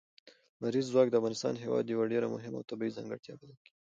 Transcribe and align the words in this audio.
لمریز 0.59 0.85
ځواک 0.91 1.07
د 1.09 1.15
افغانستان 1.19 1.53
هېواد 1.63 1.85
یوه 1.93 2.05
ډېره 2.13 2.27
مهمه 2.35 2.61
طبیعي 2.69 2.95
ځانګړتیا 2.97 3.33
بلل 3.39 3.57
کېږي. 3.65 3.75